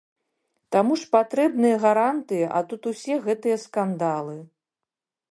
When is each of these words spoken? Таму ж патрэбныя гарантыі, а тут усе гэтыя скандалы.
Таму 0.75 0.93
ж 1.01 1.09
патрэбныя 1.15 1.75
гарантыі, 1.83 2.45
а 2.59 2.61
тут 2.71 2.81
усе 2.91 3.17
гэтыя 3.27 3.57
скандалы. 3.65 4.33